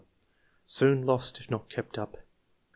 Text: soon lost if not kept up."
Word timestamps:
soon 0.65 1.03
lost 1.03 1.39
if 1.39 1.51
not 1.51 1.69
kept 1.69 1.95
up." 1.99 2.17